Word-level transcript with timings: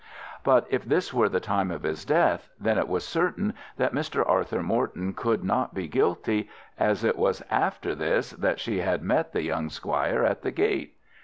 But 0.43 0.65
if 0.71 0.83
this 0.83 1.13
were 1.13 1.29
the 1.29 1.39
time 1.39 1.69
of 1.69 1.83
his 1.83 2.05
death, 2.05 2.49
then 2.59 2.79
it 2.79 2.87
was 2.87 3.07
certain 3.07 3.53
that 3.77 3.93
Mr. 3.93 4.27
Arthur 4.27 4.63
Morton 4.63 5.13
could 5.13 5.43
not 5.43 5.75
be 5.75 5.87
guilty, 5.87 6.49
as 6.79 7.03
it 7.03 7.19
was 7.19 7.43
after 7.51 7.93
this 7.93 8.31
that 8.31 8.59
she 8.59 8.79
had 8.79 9.03
met 9.03 9.31
the 9.31 9.43
young 9.43 9.69
squire 9.69 10.23
at 10.23 10.41
the 10.41 10.49
gate. 10.49 10.95